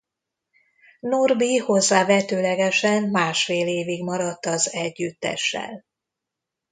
[0.99, 5.85] Norbi hozzávetőlegesen másfél évig maradt az együttessel.